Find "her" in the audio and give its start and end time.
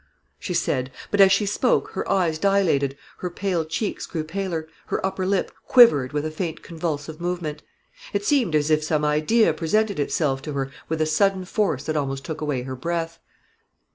1.91-2.09, 3.19-3.29, 4.87-5.05, 10.53-10.71, 12.63-12.75